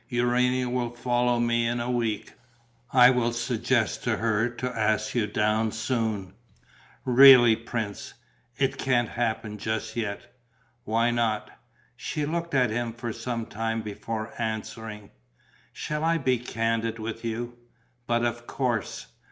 [0.09, 2.33] Urania will follow me in a week.
[2.91, 6.33] I will suggest to her to ask you down soon."
[7.05, 8.15] "Really, prince...
[8.57, 10.33] it can't happen just yet."
[10.85, 11.51] "Why not?"
[11.95, 15.11] She looked at him for some time before answering:
[15.71, 17.57] "Shall I be candid with you?"
[18.07, 19.05] "But of course!"